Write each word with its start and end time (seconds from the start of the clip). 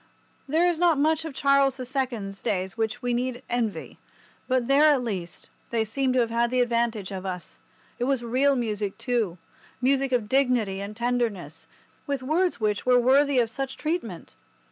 There 0.47 0.65
is 0.65 0.79
not 0.79 0.97
much 0.97 1.25
of 1.25 1.35
Charles 1.35 1.75
the 1.75 1.85
Second's 1.85 2.41
days 2.41 2.75
which 2.75 3.03
we 3.03 3.13
need 3.13 3.43
envy, 3.47 3.99
but 4.47 4.67
there, 4.67 4.85
at 4.91 5.03
least, 5.03 5.47
they 5.69 5.85
seem 5.85 6.11
to 6.13 6.19
have 6.21 6.31
had 6.31 6.49
the 6.49 6.59
advantage 6.59 7.11
of 7.11 7.23
us. 7.23 7.59
It 7.99 8.05
was 8.05 8.23
real 8.23 8.55
music, 8.55 8.97
too—music 8.97 10.11
of 10.11 10.27
dignity 10.27 10.81
and 10.81 10.97
tenderness—with 10.97 12.23
words 12.23 12.59
which 12.59 12.83
were 12.83 12.99
worthy 12.99 13.37
of 13.37 13.51
such 13.51 13.77
treatment. 13.77 14.33